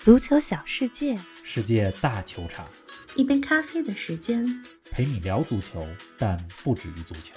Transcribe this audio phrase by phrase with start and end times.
[0.00, 2.66] 足球小世界，世界大球场，
[3.16, 7.34] 一杯咖啡的时间，陪你聊足球，但不止于足球。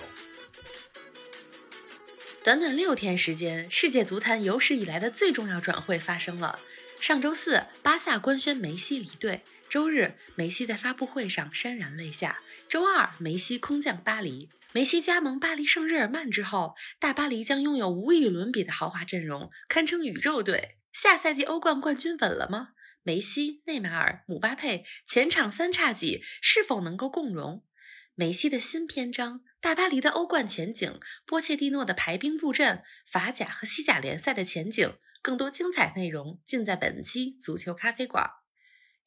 [2.41, 6.57] 短短六天时间，世界足坛有史以来的最重要转会发生了。
[7.01, 12.37] 上周四，巴萨官宣梅西离队；周日，梅西在发布会上潸然泪下；
[12.69, 14.47] 周二，梅西空降巴黎。
[14.71, 20.77] 梅西加盟巴黎圣日耳曼之后，大巴黎将拥有无与伦比的豪华阵容，堪称宇宙队。
[20.93, 22.69] 下赛季欧冠冠军稳了吗？
[23.01, 27.65] 梅西、内马尔、姆巴佩前场三叉戟是否能够共荣？
[28.13, 38.29] 梅西的新篇章，大巴黎的欧冠前景，波切蒂诺的排兵布阵，法甲和西甲联赛的前景，更多精彩内容尽在本期足球咖啡馆。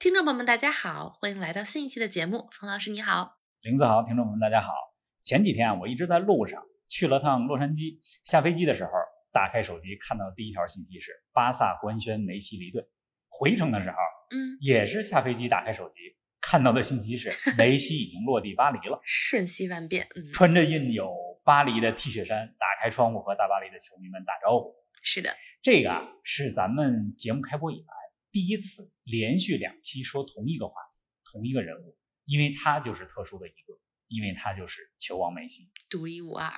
[0.00, 2.48] 听众朋友们，大家好，欢迎来到新一期的节目。
[2.50, 4.72] 冯老师你好，林子豪，听众朋友们大家好。
[5.20, 8.00] 前几天啊，我一直在路上去了趟洛杉矶。
[8.24, 8.90] 下飞机的时候，
[9.36, 12.82] 打开手机看到的第一条信息是巴萨官宣梅西离队。
[13.28, 13.96] 回程的时候，
[14.30, 15.98] 嗯，也是下飞机打开手机
[16.40, 18.98] 看到的信息是 梅西已经落地巴黎了。
[19.04, 21.12] 瞬息万变，嗯，穿着印有
[21.44, 24.74] 巴黎的 T 恤衫，打开窗户和大巴黎的球迷们打招呼。
[25.02, 27.92] 是的，这个啊是咱们节目开播以来
[28.32, 33.76] 第一次连续两期说同一个话题，同一个人物，因为他就是特殊的一个。
[34.08, 36.48] 因为他就是球王梅西，独一无二。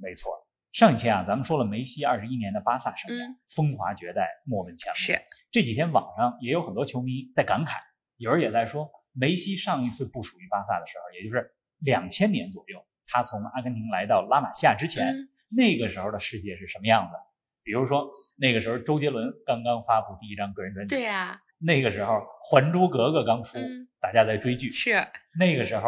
[0.00, 4.96] 没错，上一期啊，咱们说了梅西二十一年的巴萨生涯，风华绝代，莫问前路。
[4.96, 5.22] 是。
[5.50, 7.76] 这几天网上也有很多球迷在感慨，
[8.16, 15.14] 有人也在说，梅西上一次不属于巴萨的时候，也就是两千年左右，他从阿根廷来到拉玛西亚之前，
[15.50, 17.16] 那个时候的世界是什么样子？
[17.62, 22.14] 比如说那个时候周杰伦刚刚发布第一张个人专辑，对呀，那个时候
[22.50, 23.58] 《还珠格格》刚出，
[24.00, 25.06] 大家在追剧，是。
[25.38, 25.84] 那个时候。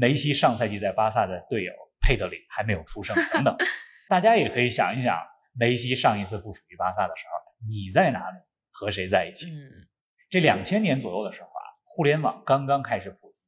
[0.00, 3.54] 梅西上赛季在巴萨的队友佩德里还没有出生，等等，
[4.08, 5.18] 大家也可以想一想，
[5.58, 8.38] 梅西上一次不属于巴萨的时候，你在哪里，
[8.70, 9.46] 和谁在一起？
[9.46, 9.88] 嗯，
[10.28, 13.42] 这两千年左右的时候啊，互联网刚刚开始普及，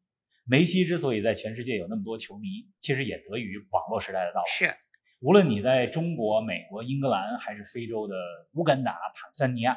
[0.47, 4.47] 梅西之所以在全世界有那么多球迷，其实也得益于网络时代的到来。
[4.47, 4.75] 是，
[5.21, 8.15] 无论你在中国、美国、英格兰，还是非洲的
[8.55, 9.77] 乌干达、坦桑尼亚，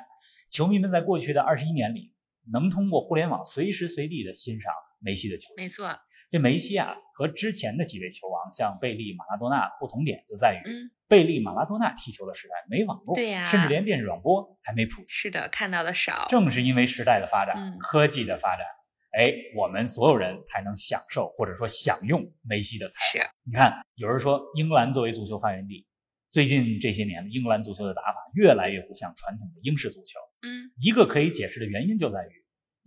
[0.49, 2.13] 球迷们在过去的二十一年里，
[2.53, 5.63] 能通过互联网随时随地的欣赏梅西的球技。
[5.63, 5.97] 没错。
[6.31, 15.11] 这梅西啊，和之前的几位球王，像贝利、马拉多纳不同点就在于，嗯，贝利、马拉多纳踢球的时代没网络，对呀，甚至连电视转播还没普及。
[15.11, 16.27] 是的，看到的少。
[16.29, 18.63] 正是因为时代的发展，嗯，科技的发展，
[19.17, 23.23] 哎，我们所有人才能享受或者说享用梅西的才华。
[23.23, 25.87] 是，你看，有人说英格兰作为足球发源地，
[26.29, 30.19] 最近这些年英格兰足球的打法越来越不像传统的英式足球。
[30.43, 32.38] 嗯，一个可以解释的原因就在于，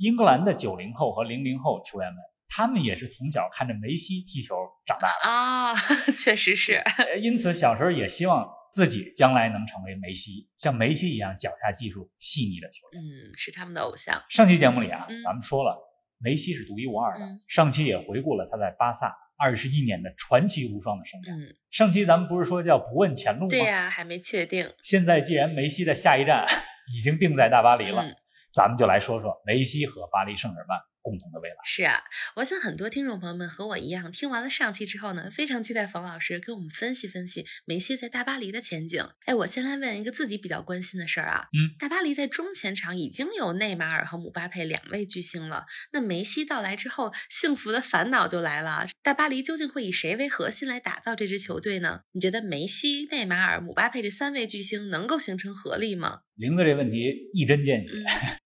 [0.03, 2.17] 英格兰的九零后和零零后球员们。
[2.55, 4.55] 他们也是从小看着梅西踢球
[4.85, 5.75] 长大的啊，
[6.15, 6.83] 确实是。
[7.23, 13.01] 因此，小时候也希望自己将来能成为梅西，像梅西一样脚下技术细腻的球员。
[13.01, 14.23] 嗯，是他们的偶像。
[14.29, 15.79] 上期节目里啊，咱们说了，
[16.19, 17.25] 梅西是独一无二的。
[17.49, 21.33] 上期也回顾了他在巴萨二十一年的传奇无双的生涯。
[21.33, 23.49] 嗯，上期咱们不是说叫不问前路吗？
[23.49, 24.71] 对呀，还没确定。
[24.83, 26.45] 现在既然梅西的下一站
[26.95, 28.05] 已经定在大巴黎了，
[28.53, 30.79] 咱们就来说说梅西和巴黎圣日耳曼。
[31.05, 32.01] 共同的未来是啊，
[32.37, 39.05] 我想很多听众朋友们和我一样，听完了上期之后呢，非常期待冯老师给我们分析分析梅西在大巴黎的前景。
[39.27, 52.03] 哎，我先来问一个自己比较关心的事儿啊，嗯，大巴黎在中前场已经有内马尔和姆巴佩两位巨星了，那梅西到来之后，幸福的烦恼就来了，大巴黎究竟会以谁为核心来打造这支球队呢？
[52.13, 56.21] 你觉得梅西、内马尔、姆巴佩这三位巨星能够形成合力吗？
[56.37, 57.93] 林子这问题一针见血，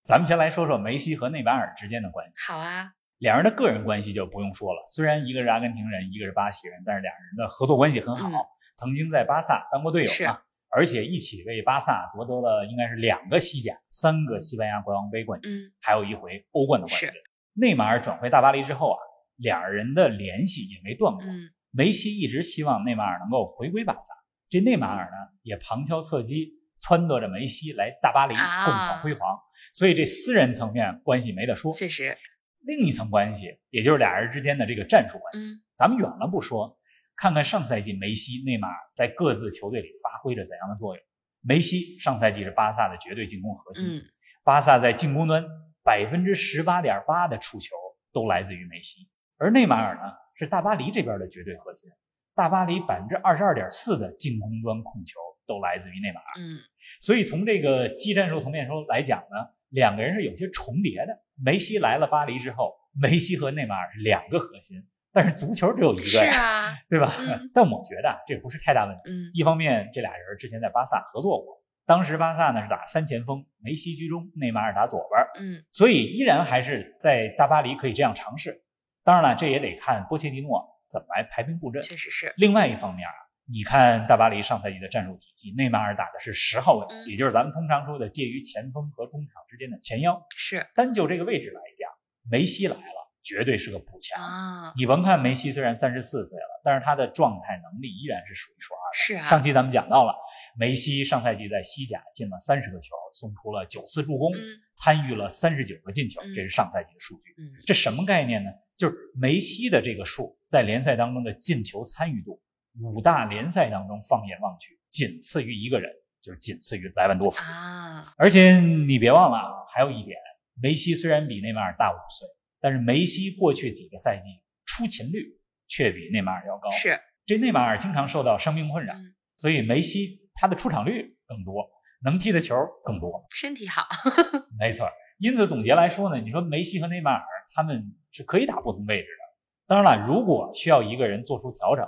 [0.06, 2.34] 咱们先来说说梅西和内马尔之间的关系。
[2.46, 8.30] 好啊，两人的个人关系就不用说了，虽然一个是阿根廷人，一个是巴西人，但是两人的合作关系很好，
[8.76, 10.38] 曾经在巴萨当过队友嘛，
[10.70, 17.10] 而且一起为巴萨夺得了应该是两个西甲、三个西班牙国王杯冠军，嗯，还有一回欧冠的冠军。
[17.54, 18.98] 内马尔转会大巴黎之后啊，
[19.38, 21.24] 两人的联系也没断过。
[21.72, 24.14] 梅西一直希望内马尔能够回归巴萨，
[24.48, 26.52] 这内马尔呢也旁敲侧击。
[26.80, 29.38] 撺掇着梅西来大巴黎共创辉煌，
[29.74, 31.72] 所以这私人层面关系没得说。
[31.72, 32.16] 确实，
[32.60, 36.78] 另一层关系，也就是俩人之间的这个战术关系，咱们远了不说，
[37.16, 41.04] 看看上赛季梅西、内马尔在各自球队里发挥着怎样的作用。
[41.42, 44.02] 梅西上赛季是巴萨的绝对进攻核心，
[44.44, 45.44] 巴萨在进攻端
[45.82, 47.74] 百分之十八点八的触球
[48.12, 49.08] 都来自于梅西，
[49.38, 50.02] 而内马尔呢
[50.34, 51.88] 是大巴黎这边的绝对核心，
[52.34, 55.18] 大巴黎百分之二十二点四的进攻端控球。
[55.46, 56.58] 都来自于内马尔，嗯，
[57.00, 59.36] 所以从这个技战术层面说来讲呢，
[59.70, 61.22] 两个人是有些重叠的。
[61.42, 64.82] 梅西来了巴黎之后，梅西和内马尔是两个核心，
[65.12, 67.12] 但是足球只有一个呀， 对吧？
[67.52, 69.10] 但我觉得这不是太大问题。
[69.34, 78.62] 一方面，这俩人之前在巴萨合作过，当时巴萨呢是打三前锋，梅西居中，内马尔打左边，嗯，所以依然还是在大巴黎可以这样尝试。
[79.04, 81.82] 当然了，这也得看波切蒂诺怎么来排兵布阵。
[81.82, 82.32] 确实是。
[82.38, 83.12] 另外一方面啊，
[83.48, 90.20] 你看大巴黎上赛季的战术体系，内马尔打的是十号位，也就是咱们通常说的介于前锋和中场之间的前腰。
[90.36, 90.66] 是。
[90.74, 91.90] 单就这个位置来讲，
[92.30, 93.06] 梅西来了。
[93.26, 94.72] 绝对是个补强啊！
[94.76, 98.94] 你甭看梅西虽然三十四岁了，但是他的状态能力依然是数一数二的。
[98.94, 100.14] 是啊，上期咱们讲到了，
[100.56, 104.30] 梅西上赛季在西甲进了三十个球，送出了九次助攻，
[104.74, 107.34] 参与了三十九个进球，这是上赛季的数据。
[107.36, 108.50] 嗯这什么概念呢？
[108.76, 112.40] 就是梅西的这个数在联赛当中的进球参与度，
[112.82, 115.90] 五大联赛当中放眼望去，仅次于一个人，
[116.22, 118.12] 就是仅次于莱万多夫斯啊。
[118.18, 120.16] 而且你别忘了，还有一点，
[120.60, 122.28] 梅西虽然比内马尔大五岁。
[122.58, 124.24] 但是梅西过去几个赛季
[124.64, 125.38] 出勤率
[125.68, 126.68] 却比内马尔要高。
[126.70, 128.94] 是，这内马尔经常受到伤病困扰，
[129.36, 131.68] 所以梅西他的出场率更多，
[132.02, 133.86] 能踢的球更多，身体好。
[134.58, 134.88] 没错。
[135.18, 137.22] 因此总结来说呢，你说梅西和内马尔
[137.54, 139.24] 他们是可以打不同位置的。
[139.66, 141.86] 当然了，如果需要一个人做出调整，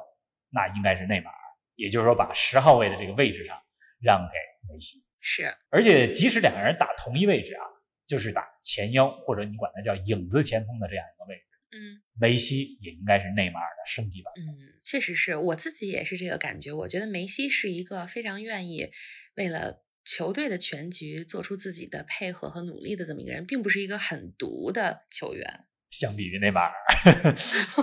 [0.51, 1.39] 那应该是内马尔，
[1.75, 3.57] 也就是说把十号位的这个位置上
[4.01, 4.37] 让给
[4.73, 4.99] 梅西。
[5.21, 7.63] 是，而且即使两个人打同一位置啊。
[8.09, 11.43] 就是打前腰，或者你管它叫影子前锋的这样一个位置。
[11.77, 14.33] 嗯，梅西也应该是内马尔的升级版。
[14.35, 16.73] 嗯，确实是我自己也是这个感觉。
[16.73, 18.89] 我觉得梅西是一个非常愿意
[19.35, 25.67] 为了球队的全局做出自己的配合和努力的这么一个人，并不是一个很独的球员。
[25.91, 26.73] 相比于内马尔，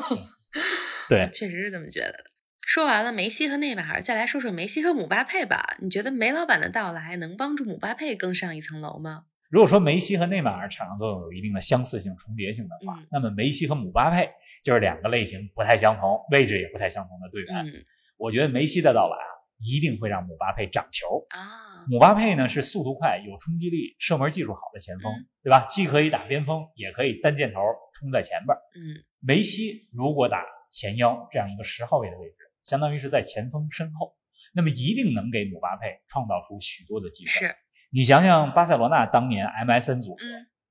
[1.07, 2.31] 对，确实是这么觉得的。
[2.65, 5.77] 说完了梅西和内马尔，再来说说梅西和姆巴佩吧。
[5.79, 9.25] 你觉得梅老板的到来能帮助姆巴佩更上一层楼吗？
[9.49, 14.27] 如果说梅西和内马尔场上作用有一定的相似性、重叠性的话，那么梅西和姆巴佩
[14.63, 17.71] 就是两个类型不太相同、位置也不太相同的队员。
[18.17, 19.29] 我觉得梅西的到来啊，
[19.61, 21.85] 一定会让姆巴佩长球啊。
[21.87, 25.13] 姆巴佩呢是速度快、有冲击力、射门技术好的前锋，
[25.43, 25.63] 对吧？
[25.69, 27.59] 既可以打边锋，也可以单箭头
[27.93, 28.57] 冲在前边。
[28.75, 34.15] 嗯，梅西如果打前腰这样一个十号位的位置，相当于是在前锋身后，
[34.53, 37.29] 那么一定能给姆巴佩创造出许多的机会。
[37.29, 37.55] 是。
[37.91, 40.17] 你想想，巴塞罗那当年 MSN 组合，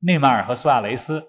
[0.01, 1.23] 内马尔和苏亚雷斯，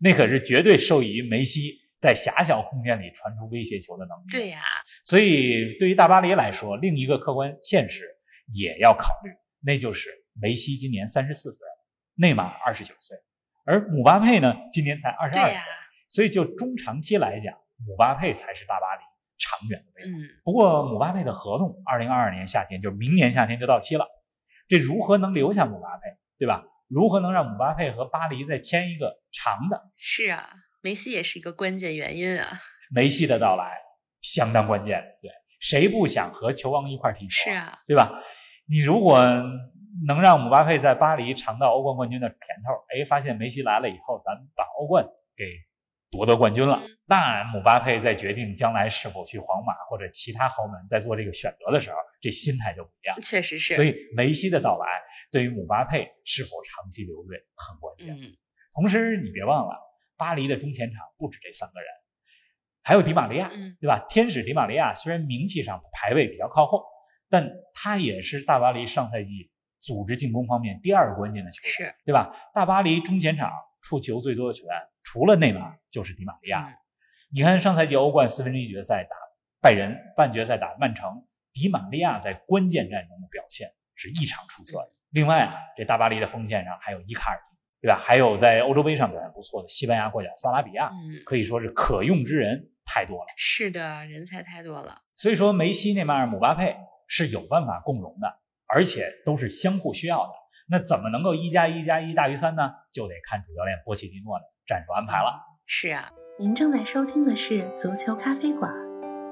[0.00, 4.30] 那可是绝对受益于梅西在狭小空间里传出威胁球的能力。
[4.30, 4.62] 对呀，
[5.04, 8.04] 所以对于大巴黎来说，另一个客观现实
[8.54, 9.32] 也要考虑，
[9.62, 11.66] 那就是梅西今年三十四岁，
[12.16, 13.16] 内马尔二十九岁，
[13.64, 15.72] 而姆巴佩呢，今年才二十二岁。
[16.06, 17.54] 所以就中长期来讲，
[17.86, 19.02] 姆巴佩才是大巴黎
[19.40, 20.28] 长远的未来。
[20.44, 24.06] 不过姆巴佩的合同二零二二年夏天，就是明年夏天就到期了。
[24.68, 26.62] 这如何能留下姆巴佩，对吧？
[26.86, 29.90] 如何能让姆巴佩和巴黎再签一个长的？
[29.96, 30.50] 是啊，
[30.82, 32.60] 梅西也是一个关键原因啊。
[32.94, 33.78] 梅西的到来
[34.20, 37.44] 相当关键，对，谁不想和球王一块踢球？
[37.44, 38.12] 是啊，对吧？
[38.68, 39.20] 你如果
[40.06, 45.04] 能让姆巴佩在巴黎尝到欧冠冠军的甜头，哎，发现梅西来了以后，咱们把欧冠
[45.36, 45.44] 给。
[46.10, 53.16] 夺得冠军了，那姆巴佩在决定将来是否去皇马或者其他豪门，在做这个选择的时候，这心态就不一样。
[53.22, 53.74] 确实是。
[53.74, 54.86] 所以梅西的到来
[55.30, 58.14] 对于姆巴佩是否长期留队很关键。
[58.18, 58.36] 嗯。
[58.72, 59.76] 同时，你别忘了，
[60.16, 61.88] 巴黎的中前场不止这三个人，
[62.82, 63.48] 还有迪玛利亚，
[63.80, 64.04] 对吧？
[64.08, 66.82] 天使迪玛利亚虽然名气上排位比较靠后，
[67.28, 72.34] 但他也是大巴黎上赛季组织进攻方面第二个关键的球员，是对吧？
[72.52, 73.50] 大巴黎中前场
[73.82, 74.74] 出球最多的球员。
[75.02, 76.72] 除了内马尔就是迪玛利亚。
[77.32, 79.16] 你看上赛季欧冠四分之一决赛打
[79.60, 84.92] 拜仁，半决赛打曼城，迪玛利亚在关键战中的表现是异常出色的。
[85.10, 87.96] 另外啊，这大巴黎的锋线上还有伊卡尔迪，对吧？
[87.96, 90.90] 还有在欧洲杯上表现不错的西班牙国脚萨拉比亚，
[91.24, 93.26] 可以说是可用之人太多了。
[93.36, 95.02] 是的，人才太多了。
[95.16, 100.32] 所以说，梅西、内马尔、姆巴佩是有办法共荣的，而且都是相互需要的。
[100.70, 102.70] 那怎么能够一加一加一大于三呢？
[102.92, 104.44] 就得看主教练波切蒂诺的。
[104.66, 105.32] 战术安排了。
[105.66, 106.08] 是啊，
[106.38, 108.72] 您正在收听的是足球咖啡馆，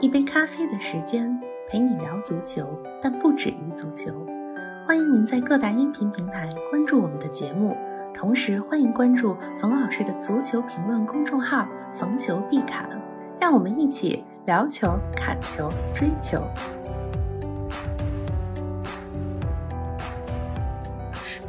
[0.00, 1.38] 一杯咖啡的时间
[1.70, 2.66] 陪你聊足球，
[3.00, 4.26] 但不止于足球。
[4.88, 7.76] 欢迎您在各大音频平台关注我们的节目，
[8.12, 12.90] 同时欢迎关注冯老师的足球评论公众号“逢球必侃”，
[13.40, 16.42] 让我们一起聊球、砍球、追球。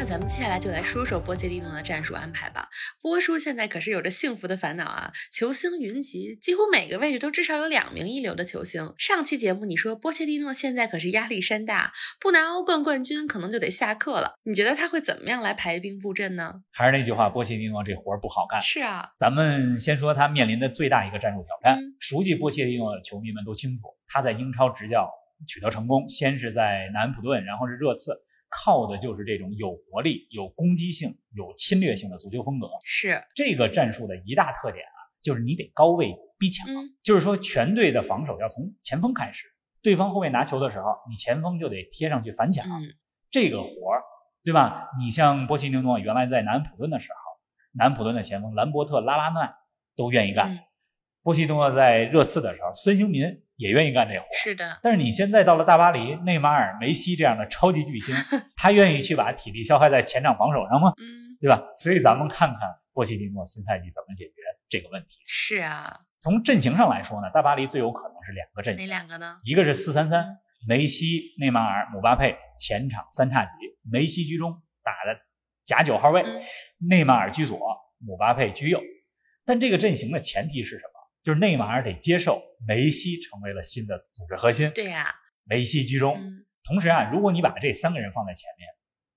[0.09, 2.67] 咱们接下来就来说说波切蒂诺的战术安排吧。
[2.99, 8.91] 波叔现在可是有着幸福的烦恼啊，球星云集，几乎每个位置都至少有两名一流的球星。
[8.97, 14.33] 上期节目你说波切蒂诺现在可是压力山大，不拿欧冠冠军可能就得下课了。
[14.45, 16.55] 你觉得他会怎么样来排兵布阵呢？
[16.71, 18.59] 还是那句话，波切蒂诺这活儿不好干。
[18.59, 21.79] 是啊，咱们先说他面临的最大一个战术挑战。
[21.99, 25.07] 熟悉波切蒂诺的球迷们都清楚，他在英超执教
[25.47, 28.19] 取得成功，先是在南安普顿，然后是热刺。
[28.49, 32.67] 靠的就是这种有活力、有攻击性、有侵略性的足球风格。
[32.83, 36.67] 是这个战术的一大特点啊，就是你得高位逼抢，
[37.03, 39.45] 就是说全队的防守要从前锋开始，
[39.81, 42.65] 对方后卫拿球的时候，你前锋就得贴上去反抢。
[43.29, 44.01] 这个活儿，
[44.43, 44.89] 对吧？
[44.99, 47.17] 你像波切蒂诺原来在南安普顿的时候，
[47.73, 49.53] 南安普顿的前锋兰伯特、拉拉奈
[49.95, 50.57] 都愿意干。
[51.23, 53.23] 波西多在热刺的时候，孙兴民
[53.57, 54.25] 也愿意干这活。
[54.41, 58.15] 是的，但是你现在到了大巴黎，内马尔、梅西这样的超级巨星，
[58.55, 60.93] 他愿意去把体力消耗在前场防守上吗？
[60.97, 61.61] 嗯，对吧？
[61.75, 62.59] 所以咱们看看
[62.93, 64.35] 波西蒂诺新赛季怎么解决
[64.69, 65.19] 这个问题。
[65.25, 68.87] 是啊，从阵型上来说呢，大巴黎最有可能是两个阵型。
[68.87, 69.37] 哪两个呢？
[69.43, 70.25] 一个是四三三，
[70.67, 73.51] 梅西、内马尔、姆巴佩前场三叉戟，
[73.91, 75.19] 梅西居中打的
[75.65, 76.23] 假九号位，
[76.89, 77.59] 内马尔居左，
[77.99, 78.79] 姆巴佩居右。
[79.45, 80.98] 但这个阵型的前提是什么？
[81.29, 86.19] 就是内马尔得接受梅西成为了新的组织核心，对呀，梅西居中。
[86.63, 88.67] 同时啊，如果你把这三个人放在前面，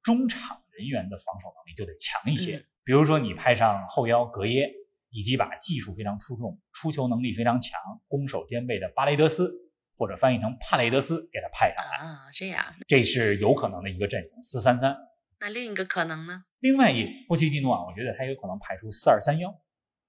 [0.02, 2.66] 中场人员的防守能力就得强一些。
[2.84, 4.70] 比如说你派上后腰格耶，
[5.08, 9.50] 以及把技术非常出众、出球能力非常强、攻守兼备的巴雷德斯，
[9.96, 14.94] 或者翻译成帕雷德斯给他派上来啊，这样，这是有可能的一个阵型，四三三。
[15.40, 16.44] 那另一个可能呢？
[16.58, 19.50] 另外一波切蒂诺啊，我觉得他有可能排出四二三幺，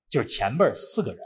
[0.09, 1.19] 就是前边四个人。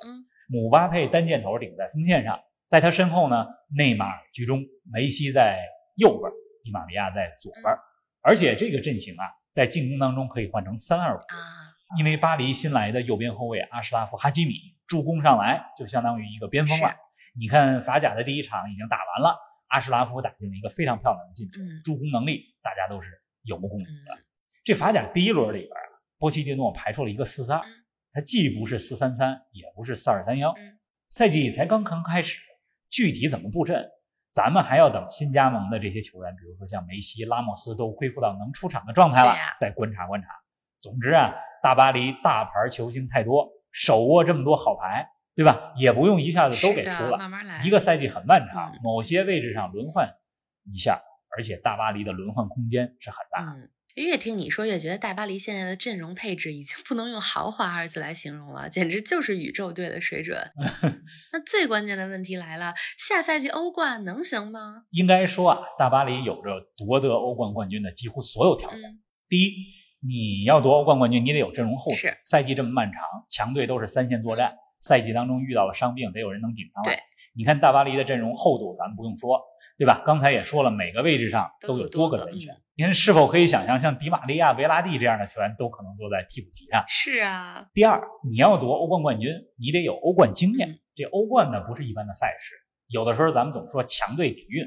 [0.48, 3.46] 姆巴佩单箭头顶在锋线上，在他身后呢，
[3.78, 5.60] 内马尔居中，梅西在
[5.96, 6.32] 右边，
[6.64, 7.64] 迪玛利亚在左边。
[8.22, 11.36] 而且这个阵型啊，在进攻当中可以换成三二五啊，
[12.00, 14.54] 因为巴黎新来的右边后卫阿什拉夫哈基米
[14.88, 16.96] 助攻上来，就相当于一个边锋了。
[17.40, 19.38] 你看法甲的第一场已经打完了，
[19.68, 23.10] 阿什拉夫打进了一个非常漂亮的进球，助攻能力大家都是
[23.44, 24.18] 有目共睹的。
[24.64, 27.62] 这法甲第一轮里边啊，波切蒂诺排出了一个四四二。
[28.18, 30.52] 它既不是四三三，也不是四二三幺，
[31.08, 32.40] 赛季才刚刚开始，
[32.90, 33.88] 具体怎么布阵，
[34.32, 40.30] 咱们还要等新加盟的这些球员，比如说像梅西、拉莫斯都恢复到能出场的状态了，再观察观察。
[40.82, 41.32] 总之啊，
[41.62, 45.72] 大巴黎大牌球星太多，手握这么多好牌，对吧？
[45.76, 47.64] 也不用一下子都给出了，慢慢来。
[47.64, 50.12] 一个赛季很漫长，某些位置上轮换
[50.74, 51.00] 一下，
[51.38, 53.56] 而且大巴黎的轮换空间是很大。
[54.04, 60.38] 越听你说，越觉得大巴黎现在的阵容配置已经不能用豪华二字来形容了，简直就是宇宙队的水准。
[61.34, 64.84] 那最关键的问题来了，下赛季欧冠能行吗？
[64.92, 69.00] 应该说啊，大巴黎有着夺得欧冠冠军的几乎所有条件。
[69.28, 69.52] 第一，
[70.06, 72.16] 你要夺欧冠冠军，你得有阵容厚实。
[72.24, 77.02] 赛季这么漫长，强队都是三线作战，赛季当中遇到了伤病，得有人能顶上来。
[77.36, 79.40] 你看大巴黎的阵容厚度，咱们不用说，
[79.78, 80.02] 对吧？
[80.06, 82.56] 刚才也说了，每个位置上都有多个人选。
[82.76, 86.84] 您是否可以想象，像迪玛利亚、维拉蒂这样的球员都可能坐在替补席上？
[86.88, 87.68] 是啊。
[87.74, 90.80] 第二，你要夺欧冠冠军，你得有欧冠经验。
[90.96, 92.56] 这欧冠呢，不是一般的赛事。
[92.88, 94.66] 有的时候咱们总说强队底蕴，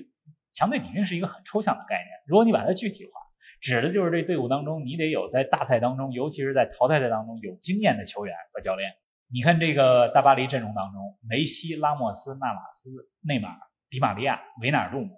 [0.52, 2.08] 强队底蕴是一个很抽象的概念。
[2.26, 3.12] 如果你把它具体化，
[3.60, 8.90] 指的就是这队伍当中，你得有在大赛当中，尤其是在淘汰赛当中有经验的球员和教练。
[9.32, 12.90] 你看这个大巴黎阵容当中，梅西、拉莫斯、纳瓦斯、
[13.22, 13.58] 内马尔、
[13.90, 15.10] 迪玛利亚、维纳尔杜姆，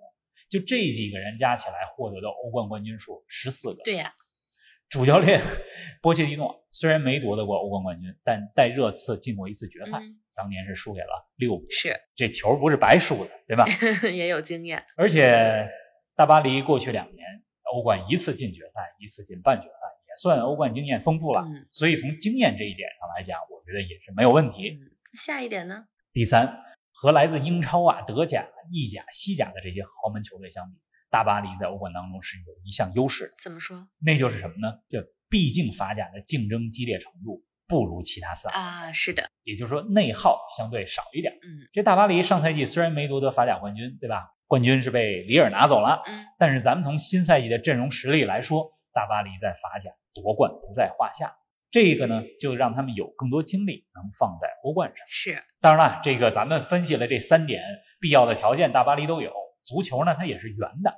[0.49, 3.83] 就这几个人加起来获得的欧冠冠军数十四个。
[3.83, 4.12] 对呀，
[4.88, 5.41] 主教练
[6.00, 10.00] 波切蒂诺虽然没夺得过欧冠冠军，但带热刺进过一次决赛，
[10.35, 11.67] 当年是输给了利物浦。
[11.71, 13.67] 是，这球不是白输的，对吧？
[14.11, 14.85] 也有经验。
[14.97, 15.69] 而且
[16.17, 17.26] 大巴黎过去两年
[17.75, 19.87] 欧冠一次进决赛，一次进半决赛。
[20.05, 24.79] 也算欧冠经验丰富了，所以从经验这一点上来讲，我觉得也是没有问题。
[25.14, 25.87] 下一点呢？
[26.12, 26.61] 第三，
[27.02, 30.78] 和来自英超啊、德甲、意甲、西甲的这些豪门球队相比，
[31.11, 33.28] 大巴黎在欧冠当中是有一项优势。
[33.42, 33.88] 怎么说？
[33.99, 34.73] 那就是什么呢？
[34.88, 39.28] 就毕竟法甲的竞争激烈程度不如其他四大啊，是的。
[39.42, 41.32] 也就是说，内耗相对少一点。
[41.42, 44.28] 嗯，这大巴黎上赛季虽然没夺得法甲冠军，对吧？
[44.47, 46.04] 冠军是被里尔拿走了。
[46.06, 49.90] 嗯，但是咱们从新赛季的阵容实力来说，大巴黎在法甲。
[50.14, 51.35] 夺冠不在话下，
[51.73, 55.07] 这个呢就让他们有更多精力能放在欧冠上。
[55.09, 57.64] 是，当然了，这个咱们分析了这三点
[57.99, 59.33] 必要的条件，大巴黎都有。
[59.64, 60.95] 足球呢，它也是圆的，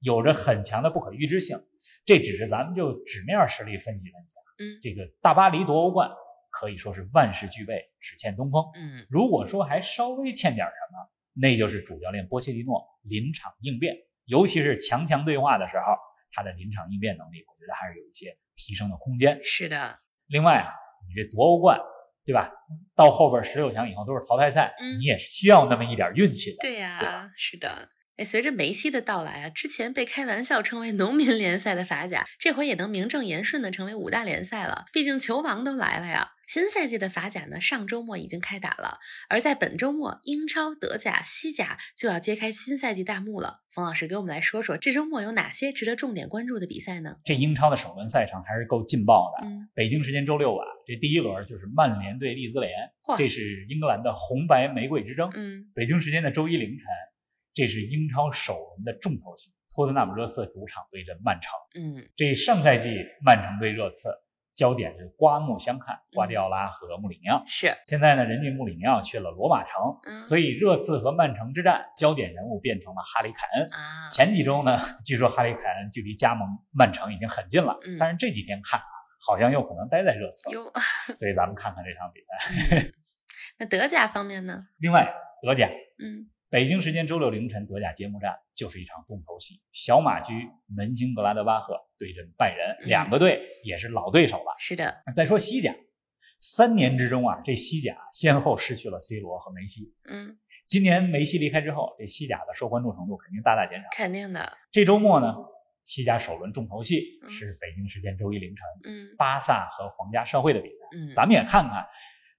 [0.00, 1.60] 有着很强的不可预知性。
[2.06, 4.34] 这只是咱们就纸面实力分析分析。
[4.58, 6.10] 嗯，这个大巴黎夺欧冠
[6.50, 8.64] 可以说是万事俱备，只欠东风。
[8.76, 15.92] 嗯，如果说还稍微欠点什么，那就是主教练波切蒂诺临场应变，尤其是强强对话的时候，
[16.30, 18.34] 他的临场应变能力，我觉得还是有一些。
[18.56, 19.98] 提升的空间是的。
[20.28, 20.68] 另外啊，
[21.08, 21.78] 你这夺欧冠，
[22.24, 22.48] 对吧？
[22.96, 26.56] 到后边十六强以后都是淘汰赛，你也是需要那么一点运气的。
[26.60, 27.88] 对呀，是的。
[28.16, 34.84] 哎，随着梅西的到来啊，之前被开玩笑称为“农民联赛”的法甲，这回也能名正言顺的成为五大联赛了。
[34.92, 36.28] 毕竟球王都来了呀。
[36.46, 38.98] 新赛季的法甲呢，上周末已经开打了，
[39.28, 43.62] 而在本周末，英超、德甲、西甲就要揭开新赛季大幕了。
[43.74, 47.16] 冯老师给我们来说说这周末有哪些值得重点关注的比赛呢？
[47.24, 49.46] 这英超的首轮赛程还是够劲爆的。
[49.46, 52.70] 嗯，北京时间周六晚，这第一轮就是曼联对利兹联，
[53.16, 55.30] 这是英格兰的红白玫瑰之争。
[55.34, 56.86] 嗯，北京时间的周一凌晨，
[57.52, 61.50] 这是英超首轮的重头戏，托特纳姆热刺主场对阵曼城。
[61.74, 62.90] 嗯，这上赛季
[63.24, 64.08] 曼城对热刺。
[64.54, 67.76] 焦点是刮目相看，瓜迪奥拉和穆里尼奥是。
[67.84, 73.68] 现在呢，人家穆里尼奥去了罗马城，所以热刺和曼城之战焦点人物变成了哈里凯恩。
[73.72, 78.86] 啊前几周呢，据说哈里凯恩距离加盟曼城已经很近了，但是这几天看啊，
[79.26, 80.72] 好像又可能待在热刺了。
[81.16, 82.92] 所以咱们看看这场比赛。
[83.58, 84.66] 那德甲方面呢？
[84.78, 85.68] 另外，德甲，
[86.02, 86.30] 嗯。
[86.54, 89.60] 北京时间周六凌晨，德甲揭幕战就是一场重头戏。
[89.72, 90.32] 小马驹
[90.68, 94.54] 门兴格拉德巴赫对阵拜仁，两个队也是老对手了。
[94.56, 95.02] 是的。
[95.12, 95.74] 再说西甲，
[96.38, 99.96] 三年之中啊，这西甲先后失去了 C 罗和梅西。
[100.08, 100.38] 嗯。
[100.68, 103.88] 今年梅西离开之后，这西甲的受关注程度肯定大大减少。
[103.90, 104.56] 肯定的。
[104.70, 105.34] 这周末呢，
[105.82, 110.84] 西甲首轮重头戏是北京时间周一凌晨，嗯，巴萨和皇家社会的比赛。
[110.96, 111.84] 嗯，咱们也看看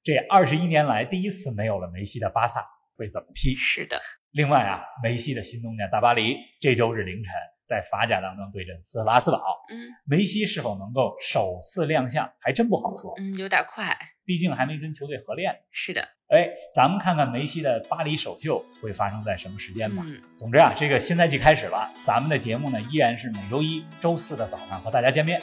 [0.06, 2.66] 这二十一年来第一次没有了梅西的巴萨。
[2.98, 3.56] 会怎么踢？
[3.56, 4.00] 是的。
[4.32, 7.32] 另外啊，梅西的新东家大巴黎这周日凌晨
[7.66, 9.38] 在法甲当中对阵斯特拉斯堡。
[9.72, 13.14] 嗯，梅西是否能够首次亮相，还真不好说。
[13.18, 15.56] 嗯，有点快，毕竟还没跟球队合练。
[15.72, 16.02] 是的。
[16.28, 20.04] 哎，咱们看看梅西的巴黎首秀会发生在什么时间吧。
[20.06, 20.22] 嗯。
[20.36, 25.42] 总之啊，这个新赛季开始了，咱们的节目呢依然是每周一周四的早上和大家见面。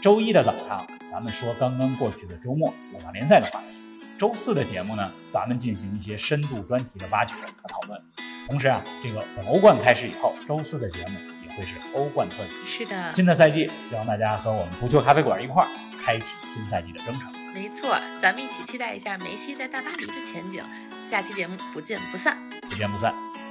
[0.00, 3.83] 周一的早上，咱们说刚刚过去的周末五大联赛的话题。
[4.18, 8.00] 周四的节目呢，咱们进行一些深度专题的挖掘和讨论。
[8.46, 12.56] 同时啊，这个等欧冠开始以后，周四的节目也会是欧冠特辑。
[12.66, 15.68] 是的，新的赛季，希望大家和我们足球咖啡馆一块儿
[16.04, 17.32] 开启新赛季的征程。
[17.52, 20.62] 没错，咱们一起期待一下梅西在大巴黎的前景。
[21.10, 22.36] 下期节目不见不散，
[22.68, 23.43] 不见不散。